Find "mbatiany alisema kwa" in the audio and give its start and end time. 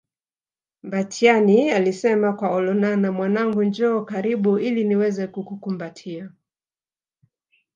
0.83-2.49